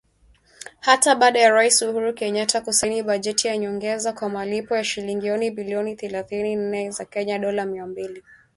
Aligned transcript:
Hata 0.79 1.15
baada 1.15 1.39
ya 1.39 1.49
Rais 1.49 1.81
Uhuru 1.81 2.13
Kenyatta 2.13 2.61
kusaini 2.61 3.03
bajeti 3.03 3.47
ya 3.47 3.57
nyongeza 3.57 4.13
kwa 4.13 4.29
malipo 4.29 4.75
ya 4.75 4.83
shilingi 4.83 5.51
bilioni 5.51 5.95
thelathini 5.95 6.55
na 6.55 6.61
nne 6.61 6.91
za 6.91 7.05
Kenya 7.05 7.39
(dolla 7.39 7.65
mia 7.65 7.85
mbili 7.85 8.07
tisini 8.07 8.21
na 8.21 8.29
nane 8.29 8.35
milioni). 8.35 8.49